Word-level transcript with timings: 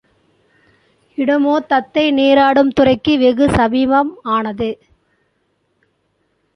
இடமோ 1.17 1.55
தத்தை 1.59 2.11
நீராடும் 2.11 2.71
துறைக்கு 2.71 3.17
வெகு 3.17 3.47
சமீபம்தான். 3.57 4.71